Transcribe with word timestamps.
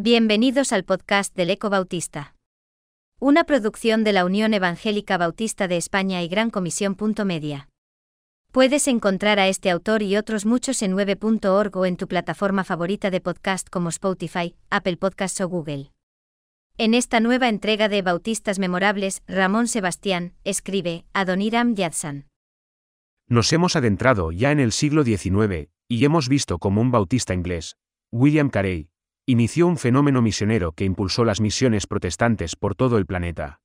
Bienvenidos 0.00 0.72
al 0.72 0.84
podcast 0.84 1.34
del 1.34 1.50
Eco 1.50 1.70
Bautista. 1.70 2.36
Una 3.18 3.42
producción 3.42 4.04
de 4.04 4.12
la 4.12 4.24
Unión 4.24 4.54
Evangélica 4.54 5.18
Bautista 5.18 5.66
de 5.66 5.76
España 5.76 6.22
y 6.22 6.28
Gran 6.28 6.50
Comisión. 6.50 6.96
Media. 7.24 7.68
Puedes 8.52 8.86
encontrar 8.86 9.40
a 9.40 9.48
este 9.48 9.70
autor 9.72 10.04
y 10.04 10.16
otros 10.16 10.46
muchos 10.46 10.82
en 10.82 10.92
9.org 10.92 11.76
o 11.76 11.84
en 11.84 11.96
tu 11.96 12.06
plataforma 12.06 12.62
favorita 12.62 13.10
de 13.10 13.20
podcast 13.20 13.68
como 13.70 13.88
Spotify, 13.88 14.54
Apple 14.70 14.98
Podcasts 14.98 15.40
o 15.40 15.48
Google. 15.48 15.90
En 16.76 16.94
esta 16.94 17.18
nueva 17.18 17.48
entrega 17.48 17.88
de 17.88 18.00
Bautistas 18.00 18.60
Memorables, 18.60 19.24
Ramón 19.26 19.66
Sebastián 19.66 20.32
escribe 20.44 21.06
Adoniram 21.12 21.74
Yadsan. 21.74 22.28
Nos 23.28 23.52
hemos 23.52 23.74
adentrado 23.74 24.30
ya 24.30 24.52
en 24.52 24.60
el 24.60 24.70
siglo 24.70 25.02
XIX, 25.02 25.70
y 25.88 26.04
hemos 26.04 26.28
visto 26.28 26.60
como 26.60 26.82
un 26.82 26.92
bautista 26.92 27.34
inglés, 27.34 27.76
William 28.12 28.48
Carey, 28.48 28.87
inició 29.30 29.66
un 29.66 29.76
fenómeno 29.76 30.22
misionero 30.22 30.72
que 30.72 30.86
impulsó 30.86 31.22
las 31.22 31.42
misiones 31.42 31.86
protestantes 31.86 32.56
por 32.56 32.74
todo 32.74 32.96
el 32.96 33.04
planeta. 33.04 33.60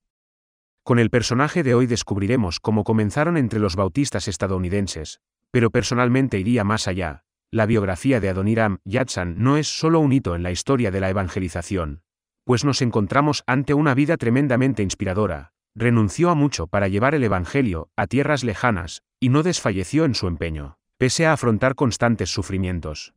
Con 0.84 1.00
el 1.00 1.10
personaje 1.10 1.64
de 1.64 1.74
hoy 1.74 1.86
descubriremos 1.86 2.60
cómo 2.60 2.84
comenzaron 2.84 3.38
entre 3.38 3.62
los 3.62 3.78
bautistas 3.78 4.28
estadounidenses, 4.28 5.22
pero 5.52 5.72
personalmente 5.72 6.38
iría 6.38 6.66
más 6.66 6.90
allá. 6.90 7.24
La 7.50 7.66
biografía 7.66 8.20
de 8.20 8.28
Adoniram 8.28 8.80
Judson 8.84 9.36
no 9.38 9.56
es 9.56 9.70
solo 9.70 10.02
un 10.02 10.12
hito 10.12 10.36
en 10.36 10.44
la 10.44 10.52
historia 10.52 10.92
de 10.92 11.00
la 11.00 11.10
evangelización, 11.10 12.02
pues 12.44 12.66
nos 12.66 12.82
encontramos 12.82 13.46
ante 13.48 13.74
una 13.74 13.94
vida 13.94 14.18
tremendamente 14.18 14.84
inspiradora. 14.84 15.54
Renunció 15.76 16.30
a 16.30 16.36
mucho 16.36 16.68
para 16.68 16.90
llevar 16.90 17.16
el 17.16 17.24
Evangelio 17.24 17.90
a 17.96 18.08
tierras 18.08 18.44
lejanas, 18.44 19.02
y 19.22 19.30
no 19.30 19.44
desfalleció 19.44 20.04
en 20.04 20.14
su 20.14 20.28
empeño, 20.28 20.78
pese 20.98 21.26
a 21.26 21.32
afrontar 21.32 21.76
constantes 21.76 22.34
sufrimientos 22.34 23.14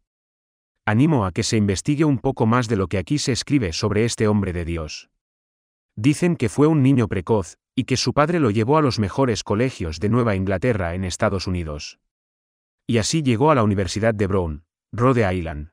animo 0.87 1.27
a 1.27 1.33
que 1.33 1.43
se 1.43 1.57
investigue 1.57 2.05
un 2.05 2.19
poco 2.19 2.47
más 2.47 2.69
de 2.69 2.77
lo 2.77 2.87
que 2.87 2.99
aquí 2.99 3.19
se 3.19 3.33
escribe 3.33 3.73
sobre 3.73 4.05
este 4.05 4.29
hombre 4.29 4.53
de 4.53 4.65
Dios. 4.65 5.11
Dicen 5.97 6.37
que 6.37 6.49
fue 6.49 6.69
un 6.69 6.83
niño 6.83 7.09
precoz, 7.09 7.59
y 7.75 7.85
que 7.85 7.97
su 7.97 8.15
padre 8.15 8.41
lo 8.41 8.51
llevó 8.51 8.79
a 8.79 8.83
los 8.83 8.99
mejores 8.99 9.43
colegios 9.43 10.01
de 10.01 10.09
Nueva 10.09 10.37
Inglaterra 10.37 10.95
en 10.95 11.05
Estados 11.05 11.47
Unidos. 11.47 11.99
Y 12.87 12.99
así 12.99 13.23
llegó 13.23 13.51
a 13.51 13.55
la 13.55 13.65
Universidad 13.65 14.15
de 14.15 14.27
Brown, 14.27 14.65
Rhode 14.93 15.35
Island. 15.35 15.71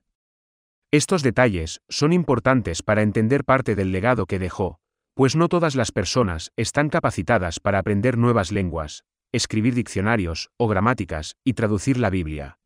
Estos 0.91 1.23
detalles 1.23 1.81
son 1.89 2.11
importantes 2.11 2.83
para 2.83 3.03
entender 3.03 3.45
parte 3.45 3.75
del 3.75 3.91
legado 3.91 4.25
que 4.25 4.39
dejó, 4.39 4.79
pues 5.13 5.35
no 5.35 5.47
todas 5.47 5.75
las 5.75 5.91
personas 5.91 6.51
están 6.57 6.89
capacitadas 6.89 7.59
para 7.59 7.79
aprender 7.79 8.17
nuevas 8.17 8.51
lenguas, 8.51 9.03
escribir 9.31 9.75
diccionarios 9.75 10.49
o 10.57 10.67
gramáticas 10.67 11.35
y 11.43 11.53
traducir 11.53 11.97
la 11.99 12.09
Biblia. 12.09 12.57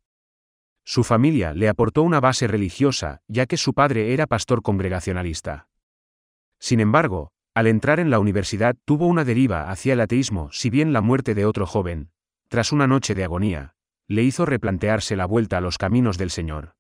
Su 0.90 1.04
familia 1.04 1.54
le 1.54 1.68
aportó 1.68 2.02
una 2.02 2.22
base 2.22 2.48
religiosa, 2.48 3.20
ya 3.28 3.46
que 3.46 3.58
su 3.58 3.74
padre 3.74 4.14
era 4.14 4.26
pastor 4.26 4.62
congregacionalista. 4.62 5.68
Sin 6.62 6.80
embargo, 6.80 7.34
al 7.54 7.68
entrar 7.68 8.00
en 8.00 8.10
la 8.10 8.20
universidad 8.20 8.74
tuvo 8.86 9.06
una 9.06 9.26
deriva 9.26 9.70
hacia 9.70 9.92
el 9.92 10.00
ateísmo, 10.00 10.48
si 10.54 10.70
bien 10.70 10.94
la 10.94 11.02
muerte 11.02 11.36
de 11.36 11.44
otro 11.44 11.66
joven, 11.66 12.12
tras 12.48 12.72
una 12.72 12.88
noche 12.88 13.16
de 13.16 13.26
agonía, 13.26 13.76
le 14.08 14.24
hizo 14.24 14.46
replantearse 14.46 15.18
la 15.18 15.26
vuelta 15.26 15.58
a 15.58 15.62
los 15.62 15.78
caminos 15.78 16.18
del 16.18 16.30
Señor. 16.30 16.78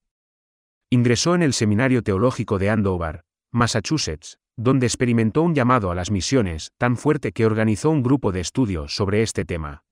Ingresó 0.89 1.36
en 1.36 1.42
el 1.42 1.52
Seminario 1.52 2.02
Teológico 2.02 2.59
de 2.59 2.69
Andover, 2.69 3.25
Massachusetts, 3.52 4.39
donde 4.55 4.86
experimentó 4.86 5.42
un 5.42 5.53
llamado 5.53 5.92
a 5.92 5.95
las 5.95 6.11
misiones 6.11 6.71
tan 6.77 6.95
fuerte 6.95 7.33
que 7.33 7.45
organizó 7.45 7.89
un 7.89 8.03
grupo 8.03 8.31
de 8.31 8.39
estudio 8.39 8.88
sobre 8.88 9.21
este 9.21 9.44
tema. 9.44 9.83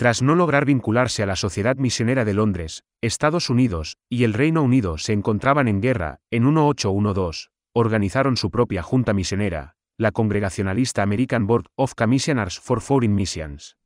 Tras 0.00 0.22
no 0.22 0.34
lograr 0.34 0.64
vincularse 0.64 1.22
a 1.22 1.26
la 1.26 1.36
Sociedad 1.36 1.76
Misionera 1.76 2.24
de 2.24 2.32
Londres, 2.32 2.84
Estados 3.02 3.50
Unidos 3.50 3.98
y 4.08 4.24
el 4.24 4.32
Reino 4.32 4.62
Unido 4.62 4.96
se 4.96 5.12
encontraban 5.12 5.68
en 5.68 5.82
guerra, 5.82 6.20
en 6.30 6.42
1812, 6.46 7.50
organizaron 7.74 8.38
su 8.38 8.50
propia 8.50 8.82
junta 8.82 9.12
misionera, 9.12 9.76
la 9.98 10.10
congregacionalista 10.10 11.02
American 11.02 11.46
Board 11.46 11.66
of 11.76 11.92
Commissioners 11.94 12.58
for 12.58 12.80
Foreign 12.80 13.14
Missions. 13.14 13.76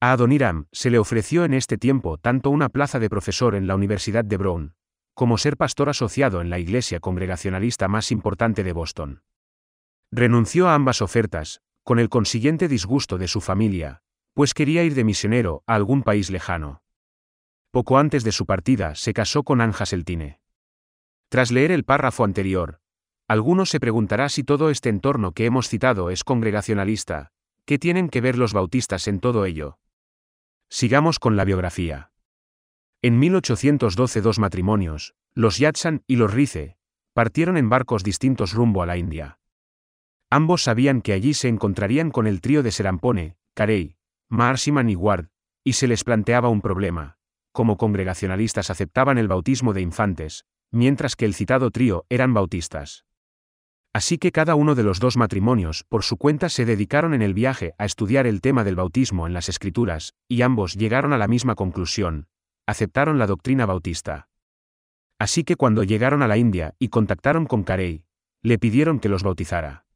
A 0.00 0.12
Adoniram 0.12 0.66
se 0.70 0.90
le 0.90 1.00
ofreció 1.00 1.44
en 1.44 1.54
este 1.54 1.78
tiempo 1.78 2.16
tanto 2.16 2.50
una 2.50 2.68
plaza 2.68 3.00
de 3.00 3.10
profesor 3.10 3.56
en 3.56 3.66
la 3.66 3.74
Universidad 3.74 4.24
de 4.24 4.36
Brown, 4.36 4.76
como 5.14 5.36
ser 5.36 5.56
pastor 5.56 5.88
asociado 5.88 6.42
en 6.42 6.48
la 6.48 6.60
iglesia 6.60 7.00
congregacionalista 7.00 7.88
más 7.88 8.12
importante 8.12 8.62
de 8.62 8.72
Boston. 8.72 9.24
Renunció 10.12 10.68
a 10.68 10.76
ambas 10.76 11.02
ofertas, 11.02 11.60
con 11.82 11.98
el 11.98 12.08
consiguiente 12.08 12.68
disgusto 12.68 13.18
de 13.18 13.26
su 13.26 13.40
familia, 13.40 14.03
pues 14.34 14.52
quería 14.52 14.82
ir 14.82 14.94
de 14.94 15.04
misionero 15.04 15.62
a 15.66 15.74
algún 15.74 16.02
país 16.02 16.30
lejano. 16.30 16.82
Poco 17.70 17.98
antes 17.98 18.24
de 18.24 18.32
su 18.32 18.46
partida 18.46 18.94
se 18.94 19.14
casó 19.14 19.42
con 19.42 19.60
Anja 19.60 19.86
Seltine. 19.86 20.40
Tras 21.28 21.50
leer 21.50 21.70
el 21.70 21.84
párrafo 21.84 22.24
anterior, 22.24 22.80
algunos 23.26 23.70
se 23.70 23.80
preguntará 23.80 24.28
si 24.28 24.44
todo 24.44 24.70
este 24.70 24.90
entorno 24.90 25.32
que 25.32 25.46
hemos 25.46 25.68
citado 25.68 26.10
es 26.10 26.24
congregacionalista, 26.24 27.32
¿qué 27.64 27.78
tienen 27.78 28.10
que 28.10 28.20
ver 28.20 28.36
los 28.36 28.52
bautistas 28.52 29.08
en 29.08 29.20
todo 29.20 29.46
ello? 29.46 29.78
Sigamos 30.68 31.18
con 31.18 31.36
la 31.36 31.44
biografía. 31.44 32.12
En 33.02 33.18
1812 33.18 34.20
dos 34.20 34.38
matrimonios, 34.38 35.14
los 35.34 35.58
Yatsan 35.58 36.02
y 36.06 36.16
los 36.16 36.32
Rice, 36.32 36.76
partieron 37.12 37.56
en 37.56 37.68
barcos 37.68 38.02
distintos 38.02 38.52
rumbo 38.52 38.82
a 38.82 38.86
la 38.86 38.96
India. 38.96 39.38
Ambos 40.30 40.62
sabían 40.62 41.00
que 41.00 41.12
allí 41.12 41.32
se 41.34 41.48
encontrarían 41.48 42.10
con 42.10 42.26
el 42.26 42.40
trío 42.40 42.62
de 42.62 42.72
Serampone, 42.72 43.36
Carey, 43.54 43.93
Marsiman 44.28 44.88
y 44.88 44.96
Ward, 44.96 45.28
y 45.64 45.74
se 45.74 45.86
les 45.86 46.04
planteaba 46.04 46.48
un 46.48 46.60
problema. 46.60 47.18
Como 47.52 47.76
congregacionalistas 47.76 48.70
aceptaban 48.70 49.18
el 49.18 49.28
bautismo 49.28 49.72
de 49.72 49.80
infantes, 49.80 50.44
mientras 50.70 51.16
que 51.16 51.24
el 51.24 51.34
citado 51.34 51.70
trío 51.70 52.04
eran 52.08 52.34
bautistas. 52.34 53.04
Así 53.92 54.18
que 54.18 54.32
cada 54.32 54.56
uno 54.56 54.74
de 54.74 54.82
los 54.82 54.98
dos 54.98 55.16
matrimonios 55.16 55.84
por 55.88 56.02
su 56.02 56.16
cuenta 56.16 56.48
se 56.48 56.64
dedicaron 56.64 57.14
en 57.14 57.22
el 57.22 57.32
viaje 57.32 57.74
a 57.78 57.84
estudiar 57.84 58.26
el 58.26 58.40
tema 58.40 58.64
del 58.64 58.74
bautismo 58.74 59.28
en 59.28 59.32
las 59.34 59.48
escrituras, 59.48 60.14
y 60.26 60.42
ambos 60.42 60.74
llegaron 60.74 61.12
a 61.12 61.18
la 61.18 61.28
misma 61.28 61.54
conclusión, 61.54 62.26
aceptaron 62.66 63.18
la 63.18 63.28
doctrina 63.28 63.66
bautista. 63.66 64.28
Así 65.20 65.44
que 65.44 65.54
cuando 65.54 65.84
llegaron 65.84 66.22
a 66.22 66.28
la 66.28 66.36
India 66.36 66.74
y 66.80 66.88
contactaron 66.88 67.46
con 67.46 67.62
Carey, 67.62 68.04
le 68.42 68.58
pidieron 68.58 68.98
que 68.98 69.08
los 69.08 69.22
bautizara. 69.22 69.86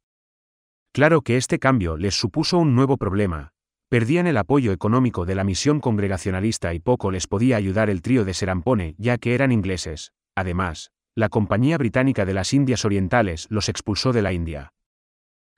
Claro 0.93 1.21
que 1.21 1.35
este 1.35 1.59
cambio 1.59 1.97
les 1.97 2.15
supuso 2.15 2.57
un 2.57 2.75
nuevo 2.75 2.95
problema, 2.95 3.51
perdían 3.89 4.27
el 4.27 4.37
apoyo 4.37 4.71
económico 4.71 5.25
de 5.25 5.33
la 5.33 5.43
misión 5.43 5.79
congregacionalista 5.79 6.73
y 6.75 6.79
poco 6.79 7.09
les 7.09 7.25
podía 7.25 7.57
ayudar 7.57 7.89
el 7.89 8.03
trío 8.03 8.23
de 8.23 8.35
Serampone 8.35 8.95
ya 8.99 9.17
que 9.17 9.33
eran 9.33 9.51
ingleses. 9.51 10.13
Además, 10.35 10.91
la 11.15 11.29
Compañía 11.29 11.77
Británica 11.77 12.23
de 12.25 12.35
las 12.35 12.53
Indias 12.53 12.85
Orientales 12.85 13.47
los 13.49 13.67
expulsó 13.67 14.13
de 14.13 14.21
la 14.21 14.31
India. 14.31 14.73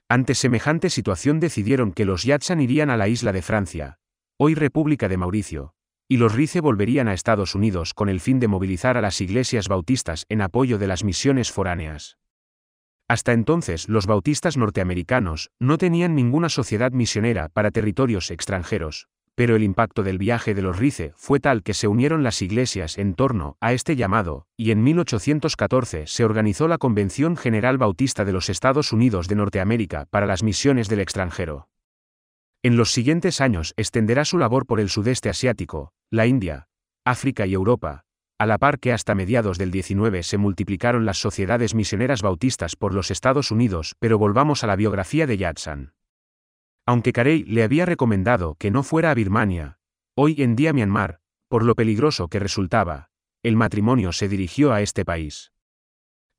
Ante 0.09 0.33
semejante 0.33 0.89
situación 0.89 1.39
decidieron 1.39 1.91
que 1.91 2.05
los 2.05 2.23
Yatsan 2.23 2.61
irían 2.61 2.89
a 2.89 2.97
la 2.97 3.09
isla 3.09 3.33
de 3.33 3.41
Francia, 3.41 3.99
hoy 4.37 4.55
República 4.55 5.07
de 5.07 5.17
Mauricio, 5.17 5.73
y 6.07 6.17
los 6.17 6.33
Rice 6.33 6.61
volverían 6.61 7.07
a 7.07 7.13
Estados 7.13 7.53
Unidos 7.53 7.93
con 7.93 8.09
el 8.09 8.19
fin 8.19 8.39
de 8.39 8.47
movilizar 8.47 8.97
a 8.97 9.01
las 9.01 9.21
iglesias 9.21 9.67
bautistas 9.67 10.25
en 10.29 10.41
apoyo 10.41 10.77
de 10.77 10.87
las 10.87 11.03
misiones 11.03 11.51
foráneas. 11.51 12.17
Hasta 13.11 13.33
entonces 13.33 13.89
los 13.89 14.07
bautistas 14.07 14.55
norteamericanos 14.55 15.51
no 15.59 15.77
tenían 15.77 16.15
ninguna 16.15 16.47
sociedad 16.47 16.93
misionera 16.93 17.49
para 17.49 17.69
territorios 17.69 18.31
extranjeros, 18.31 19.09
pero 19.35 19.57
el 19.57 19.63
impacto 19.63 20.01
del 20.01 20.17
viaje 20.17 20.53
de 20.53 20.61
los 20.61 20.79
Rice 20.79 21.11
fue 21.17 21.41
tal 21.41 21.61
que 21.61 21.73
se 21.73 21.89
unieron 21.89 22.23
las 22.23 22.41
iglesias 22.41 22.97
en 22.97 23.15
torno 23.15 23.57
a 23.59 23.73
este 23.73 23.97
llamado, 23.97 24.45
y 24.55 24.71
en 24.71 24.81
1814 24.83 26.07
se 26.07 26.23
organizó 26.23 26.69
la 26.69 26.77
Convención 26.77 27.35
General 27.35 27.77
Bautista 27.77 28.23
de 28.23 28.31
los 28.31 28.49
Estados 28.49 28.93
Unidos 28.93 29.27
de 29.27 29.35
Norteamérica 29.35 30.05
para 30.09 30.25
las 30.25 30.41
misiones 30.41 30.87
del 30.87 31.01
extranjero. 31.01 31.67
En 32.63 32.77
los 32.77 32.93
siguientes 32.93 33.41
años 33.41 33.73
extenderá 33.75 34.23
su 34.23 34.37
labor 34.37 34.65
por 34.65 34.79
el 34.79 34.87
sudeste 34.87 35.27
asiático, 35.27 35.91
la 36.11 36.27
India, 36.27 36.69
África 37.03 37.45
y 37.45 37.55
Europa, 37.55 38.05
a 38.41 38.47
la 38.47 38.57
par 38.57 38.79
que 38.79 38.91
hasta 38.91 39.13
mediados 39.13 39.59
del 39.59 39.69
19 39.69 40.23
se 40.23 40.39
multiplicaron 40.39 41.05
las 41.05 41.21
sociedades 41.21 41.75
misioneras 41.75 42.23
bautistas 42.23 42.75
por 42.75 42.91
los 42.91 43.11
Estados 43.11 43.51
Unidos, 43.51 43.93
pero 43.99 44.17
volvamos 44.17 44.63
a 44.63 44.67
la 44.67 44.75
biografía 44.75 45.27
de 45.27 45.37
Yatsan. 45.37 45.93
Aunque 46.87 47.13
Carey 47.13 47.43
le 47.43 47.61
había 47.61 47.85
recomendado 47.85 48.55
que 48.55 48.71
no 48.71 48.81
fuera 48.81 49.11
a 49.11 49.13
Birmania, 49.13 49.77
hoy 50.15 50.41
en 50.41 50.55
día 50.55 50.73
Myanmar, 50.73 51.19
por 51.49 51.63
lo 51.63 51.75
peligroso 51.75 52.29
que 52.29 52.39
resultaba, 52.39 53.11
el 53.43 53.55
matrimonio 53.55 54.11
se 54.11 54.27
dirigió 54.27 54.73
a 54.73 54.81
este 54.81 55.05
país. 55.05 55.51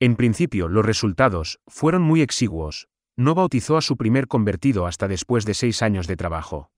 En 0.00 0.17
principio 0.17 0.67
los 0.67 0.85
resultados 0.85 1.61
fueron 1.69 2.03
muy 2.03 2.21
exiguos, 2.21 2.88
no 3.15 3.37
bautizó 3.37 3.77
a 3.77 3.81
su 3.81 3.97
primer 3.97 4.27
convertido 4.27 4.88
hasta 4.88 5.06
después 5.06 5.44
de 5.44 5.55
seis 5.55 5.82
años 5.82 6.09
de 6.09 6.17
trabajo. 6.17 6.73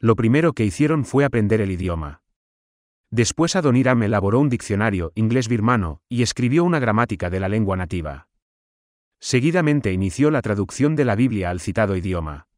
Lo 0.00 0.16
primero 0.16 0.52
que 0.52 0.64
hicieron 0.64 1.04
fue 1.04 1.24
aprender 1.24 1.60
el 1.60 1.70
idioma. 1.70 2.21
Después 3.12 3.56
Adoniram 3.56 4.02
elaboró 4.02 4.40
un 4.40 4.48
diccionario 4.48 5.12
inglés-birmano 5.14 6.00
y 6.08 6.22
escribió 6.22 6.64
una 6.64 6.78
gramática 6.78 7.28
de 7.28 7.40
la 7.40 7.50
lengua 7.50 7.76
nativa. 7.76 8.26
Seguidamente 9.20 9.92
inició 9.92 10.30
la 10.30 10.40
traducción 10.40 10.96
de 10.96 11.04
la 11.04 11.14
Biblia 11.14 11.50
al 11.50 11.60
citado 11.60 11.94
idioma. 11.94 12.48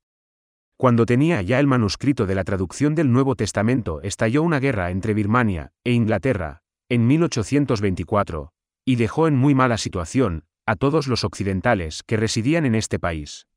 Cuando 0.77 1.07
tenía 1.07 1.43
ya 1.43 1.59
el 1.59 1.67
manuscrito 1.67 2.25
de 2.25 2.37
la 2.37 2.45
traducción 2.45 2.95
del 2.95 3.11
Nuevo 3.11 3.35
Testamento, 3.35 4.01
estalló 4.03 4.45
una 4.45 4.61
guerra 4.61 4.93
entre 4.93 5.13
Birmania 5.13 5.73
e 5.83 5.91
Inglaterra. 5.91 6.63
En 6.89 7.09
1824, 7.09 8.53
y 8.85 8.95
dejó 8.95 9.27
en 9.27 9.35
muy 9.35 9.57
mala 9.57 9.77
situación 9.77 10.45
a 10.67 10.77
todos 10.77 11.09
los 11.09 11.25
occidentales 11.25 12.05
que 12.05 12.17
residían 12.17 12.65
en 12.65 12.77
este 12.77 13.01
país. 13.01 13.49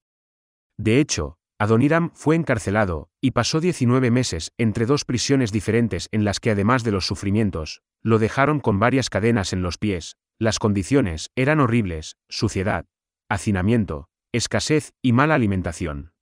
De 0.77 0.99
hecho, 0.99 1.37
Adoniram 1.59 2.11
fue 2.13 2.35
encarcelado, 2.35 3.09
y 3.19 3.31
pasó 3.31 3.59
19 3.59 4.11
meses 4.11 4.51
entre 4.59 4.85
dos 4.85 5.05
prisiones 5.05 5.51
diferentes 5.51 6.07
en 6.11 6.23
las 6.23 6.39
que 6.39 6.51
además 6.51 6.83
de 6.83 6.91
los 6.91 7.07
sufrimientos, 7.07 7.81
lo 8.03 8.19
dejaron 8.19 8.59
con 8.59 8.79
varias 8.79 9.09
cadenas 9.09 9.53
en 9.53 9.63
los 9.63 9.79
pies, 9.79 10.17
las 10.37 10.59
condiciones 10.59 11.31
eran 11.35 11.59
horribles, 11.59 12.17
suciedad, 12.29 12.85
hacinamiento, 13.27 14.07
escasez 14.31 14.93
y 15.01 15.13
mala 15.13 15.33
alimentación. 15.33 16.13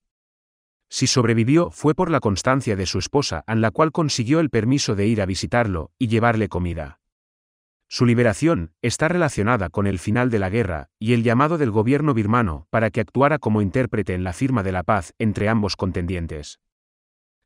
Si 0.90 1.08
sobrevivió 1.08 1.70
fue 1.70 1.96
por 1.96 2.10
la 2.10 2.22
constancia 2.22 2.78
de 2.78 2.86
su 2.86 3.00
esposa, 3.00 3.44
en 3.48 3.60
la 3.60 3.72
cual 3.72 3.92
consiguió 3.92 4.40
el 4.40 4.50
permiso 4.50 4.96
de 4.96 5.08
ir 5.08 5.22
a 5.22 5.26
visitarlo 5.26 5.92
y 6.00 6.08
llevarle 6.08 6.48
comida. 6.48 7.02
Su 7.96 8.06
liberación 8.06 8.74
está 8.82 9.08
relacionada 9.08 9.70
con 9.70 9.88
el 9.88 10.00
final 10.00 10.30
de 10.30 10.38
la 10.38 10.50
guerra 10.50 10.90
y 11.00 11.14
el 11.14 11.24
llamado 11.24 11.58
del 11.58 11.72
gobierno 11.72 12.14
birmano 12.14 12.68
para 12.70 12.92
que 12.92 13.00
actuara 13.00 13.40
como 13.40 13.62
intérprete 13.62 14.14
en 14.14 14.26
la 14.26 14.34
firma 14.34 14.64
de 14.64 14.74
la 14.74 14.84
paz 14.84 15.14
entre 15.18 15.48
ambos 15.48 15.78
contendientes. 15.78 16.60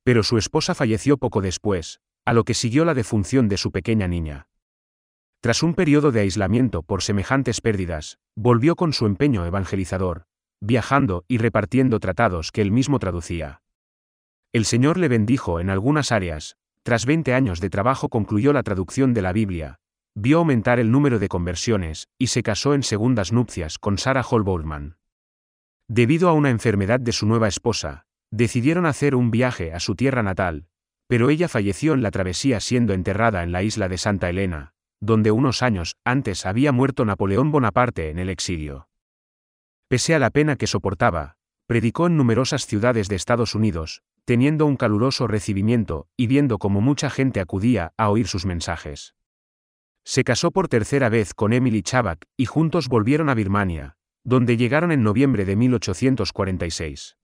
Pero 0.04 0.24
su 0.24 0.40
esposa 0.40 0.74
falleció 0.74 1.20
poco 1.20 1.42
después, 1.42 2.02
a 2.26 2.34
lo 2.34 2.46
que 2.46 2.56
siguió 2.56 2.84
la 2.84 2.96
defunción 2.96 3.48
de 3.48 3.58
su 3.58 3.72
pequeña 3.72 4.08
niña. 4.08 4.48
Tras 5.40 5.62
un 5.62 5.76
periodo 5.76 6.12
de 6.12 6.22
aislamiento 6.22 6.82
por 6.82 7.04
semejantes 7.04 7.62
pérdidas, 7.62 8.18
volvió 8.36 8.76
con 8.76 8.92
su 8.92 9.06
empeño 9.06 9.46
evangelizador, 9.46 10.26
viajando 10.62 11.26
y 11.28 11.38
repartiendo 11.38 12.00
tratados 12.00 12.52
que 12.52 12.64
él 12.64 12.72
mismo 12.72 12.98
traducía. 12.98 13.62
El 14.52 14.66
Señor 14.66 14.98
le 14.98 15.10
bendijo 15.10 15.60
en 15.60 15.70
algunas 15.70 16.12
áreas, 16.12 16.58
tras 16.82 17.06
20 17.06 17.36
años 17.36 17.60
de 17.60 17.70
trabajo 17.70 18.10
concluyó 18.10 18.52
la 18.52 18.64
traducción 18.64 19.14
de 19.14 19.22
la 19.22 19.32
Biblia, 19.32 19.80
vio 20.22 20.40
aumentar 20.40 20.80
el 20.80 20.92
número 20.92 21.18
de 21.18 21.30
conversiones, 21.30 22.10
y 22.18 22.28
se 22.28 22.44
casó 22.44 22.74
en 22.74 22.84
segundas 22.84 23.32
nupcias 23.32 23.80
con 23.80 23.98
Sarah 23.98 24.26
Holbourman. 24.30 24.98
Debido 25.88 26.28
a 26.28 26.34
una 26.34 26.50
enfermedad 26.50 27.00
de 27.00 27.14
su 27.14 27.26
nueva 27.26 27.48
esposa, 27.48 28.06
decidieron 28.30 28.86
hacer 28.86 29.16
un 29.16 29.32
viaje 29.32 29.74
a 29.74 29.80
su 29.80 29.96
tierra 29.96 30.22
natal, 30.22 30.68
pero 31.08 31.30
ella 31.30 31.48
falleció 31.48 31.94
en 31.94 32.04
la 32.04 32.12
travesía 32.12 32.60
siendo 32.60 32.94
enterrada 32.94 33.44
en 33.44 33.54
la 33.54 33.64
isla 33.64 33.88
de 33.88 33.98
Santa 33.98 34.30
Elena, 34.30 34.74
donde 35.00 35.32
unos 35.32 35.64
años 35.64 35.96
antes 36.04 36.46
había 36.46 36.74
muerto 36.74 37.06
Napoleón 37.06 37.52
Bonaparte 37.52 38.10
en 38.10 38.20
el 38.20 38.30
exilio. 38.30 38.90
Pese 39.88 40.16
a 40.16 40.20
la 40.20 40.32
pena 40.32 40.58
que 40.58 40.68
soportaba, 40.68 41.38
predicó 41.66 42.08
en 42.08 42.18
numerosas 42.18 42.66
ciudades 42.66 43.08
de 43.08 43.16
Estados 43.16 43.56
Unidos, 43.56 44.04
teniendo 44.26 44.66
un 44.66 44.76
caluroso 44.76 45.28
recibimiento 45.28 46.08
y 46.18 46.28
viendo 46.28 46.60
cómo 46.60 46.82
mucha 46.82 47.10
gente 47.10 47.40
acudía 47.40 47.94
a 47.96 48.10
oír 48.10 48.28
sus 48.28 48.46
mensajes. 48.46 49.16
Se 50.04 50.24
casó 50.24 50.52
por 50.52 50.68
tercera 50.68 51.10
vez 51.10 51.34
con 51.34 51.54
Emily 51.54 51.82
Chabak 51.82 52.26
y 52.38 52.46
juntos 52.46 52.88
volvieron 52.88 53.30
a 53.30 53.36
Birmania, 53.36 53.96
donde 54.24 54.58
llegaron 54.58 54.92
en 54.92 55.04
noviembre 55.04 55.46
de 55.46 55.56
1846. 55.56 57.18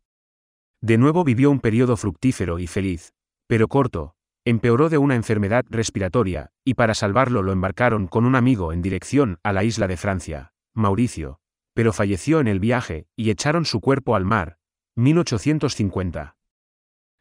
De 0.81 0.97
nuevo 0.97 1.23
vivió 1.23 1.51
un 1.51 1.59
periodo 1.59 1.97
fructífero 1.97 2.59
y 2.59 2.67
feliz, 2.67 3.13
pero 3.47 3.67
corto, 3.67 4.15
empeoró 4.45 4.89
de 4.89 4.99
una 4.99 5.15
enfermedad 5.15 5.65
respiratoria, 5.69 6.51
y 6.63 6.75
para 6.75 6.93
salvarlo 6.93 7.41
lo 7.41 7.51
embarcaron 7.51 8.07
con 8.07 8.25
un 8.25 8.35
amigo 8.35 8.71
en 8.71 8.81
dirección 8.81 9.39
a 9.43 9.53
la 9.53 9.63
isla 9.63 9.87
de 9.87 9.97
Francia, 9.97 10.53
Mauricio, 10.73 11.39
pero 11.73 11.91
falleció 11.91 12.39
en 12.39 12.47
el 12.47 12.59
viaje, 12.59 13.07
y 13.15 13.31
echaron 13.31 13.65
su 13.65 13.81
cuerpo 13.81 14.15
al 14.15 14.25
mar, 14.25 14.57
1850. 14.95 16.37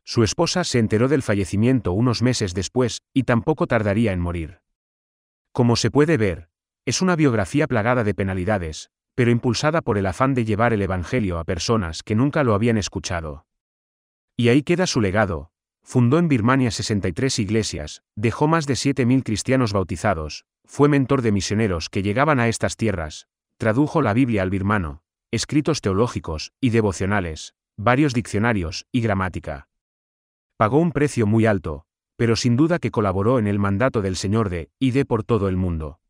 Su 0.05 0.23
esposa 0.23 0.65
se 0.65 0.79
enteró 0.79 1.09
del 1.09 1.23
fallecimiento 1.23 1.93
unos 1.93 2.21
meses 2.21 2.53
después, 2.53 2.99
y 3.15 3.23
tampoco 3.23 3.67
tardaría 3.67 4.12
en 4.12 4.21
morir. 4.21 4.61
Como 5.55 5.77
se 5.77 5.93
puede 5.93 6.17
ver, 6.17 6.49
es 6.85 7.01
una 7.01 7.15
biografía 7.15 7.69
plagada 7.69 8.03
de 8.03 8.12
penalidades, 8.12 8.91
pero 9.15 9.31
impulsada 9.31 9.83
por 9.83 9.99
el 9.99 10.06
afán 10.06 10.35
de 10.35 10.45
llevar 10.45 10.73
el 10.73 10.83
Evangelio 10.83 11.39
a 11.39 11.45
personas 11.45 12.03
que 12.03 12.17
nunca 12.17 12.43
lo 12.43 12.55
habían 12.55 12.77
escuchado. 12.77 13.47
Y 14.37 14.49
ahí 14.49 14.65
queda 14.65 14.89
su 14.89 15.01
legado. 15.01 15.53
Fundó 15.85 16.19
en 16.19 16.27
Birmania 16.27 16.73
63 16.73 17.39
iglesias, 17.39 18.03
dejó 18.17 18.49
más 18.49 18.67
de 18.67 18.75
7.000 18.75 19.23
cristianos 19.23 19.73
bautizados, 19.73 20.45
fue 20.65 20.89
mentor 20.89 21.23
de 21.23 21.31
misioneros 21.31 21.89
que 21.89 22.03
llegaban 22.03 22.41
a 22.41 22.49
estas 22.49 22.77
tierras, 22.77 23.29
tradujo 23.56 24.03
la 24.03 24.12
Biblia 24.12 24.43
al 24.43 24.51
birmano, 24.51 25.05
escritos 25.31 25.83
teológicos 25.83 26.53
y 26.61 26.71
devocionales, 26.71 27.55
varios 27.77 28.12
diccionarios 28.12 28.89
y 28.91 29.03
gramática. 29.03 29.69
Pagó 30.56 30.79
un 30.79 30.91
precio 30.91 31.29
muy 31.29 31.47
alto, 31.47 31.87
pero 32.17 32.37
sin 32.37 32.57
duda 32.57 32.79
que 32.79 32.91
colaboró 32.91 33.39
en 33.39 33.47
el 33.47 33.59
mandato 33.59 34.03
del 34.03 34.17
Señor 34.17 34.49
de, 34.49 34.71
y 34.79 34.93
de 34.93 35.05
por 35.05 35.25
todo 35.25 35.49
el 35.49 35.57
mundo. 35.57 36.01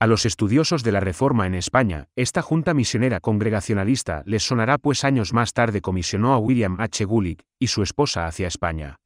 A 0.00 0.06
los 0.06 0.26
estudiosos 0.26 0.82
de 0.82 0.92
la 0.92 1.00
Reforma 1.00 1.46
en 1.46 1.54
España, 1.54 2.08
esta 2.16 2.42
junta 2.42 2.74
misionera 2.74 3.20
congregacionalista 3.20 4.22
les 4.26 4.42
sonará 4.42 4.76
pues 4.76 5.04
años 5.04 5.32
más 5.32 5.52
tarde 5.52 5.80
comisionó 5.80 6.34
a 6.34 6.38
William 6.38 6.76
H. 6.80 7.04
Gulick 7.04 7.44
y 7.58 7.68
su 7.68 7.82
esposa 7.82 8.26
hacia 8.26 8.48
España. 8.48 9.00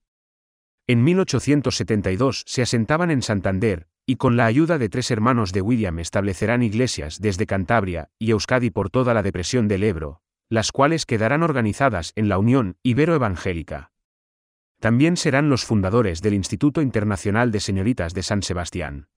En 0.86 1.04
1872 1.04 2.44
se 2.46 2.62
asentaban 2.62 3.10
en 3.10 3.22
Santander, 3.22 3.86
y 4.06 4.16
con 4.16 4.38
la 4.38 4.46
ayuda 4.46 4.78
de 4.78 4.88
tres 4.88 5.10
hermanos 5.10 5.52
de 5.52 5.60
William 5.60 5.98
establecerán 5.98 6.62
iglesias 6.62 7.20
desde 7.20 7.44
Cantabria 7.44 8.08
y 8.18 8.30
Euskadi 8.30 8.70
por 8.70 8.88
toda 8.88 9.12
la 9.12 9.22
depresión 9.22 9.68
del 9.68 9.84
Ebro, 9.84 10.22
las 10.48 10.72
cuales 10.72 11.04
quedarán 11.04 11.42
organizadas 11.42 12.12
en 12.16 12.30
la 12.30 12.38
Unión 12.38 12.76
Ibero-Evangélica. 12.82 13.92
También 14.80 15.16
serán 15.16 15.48
los 15.50 15.64
fundadores 15.64 16.22
del 16.22 16.34
Instituto 16.34 16.80
Internacional 16.80 17.50
de 17.50 17.60
Señoritas 17.60 18.14
de 18.14 18.22
San 18.22 18.42
Sebastián. 18.42 19.08